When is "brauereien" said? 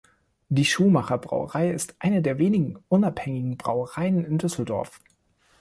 3.57-4.25